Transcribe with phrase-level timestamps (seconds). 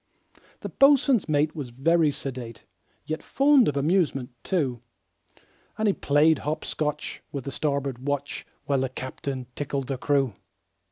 [0.61, 2.65] The boatswain's mate was very sedate,
[3.05, 4.81] Yet fond of amusement, too;
[5.77, 10.33] And he played hop scotch with the starboard watch, While the captain tickled the crew.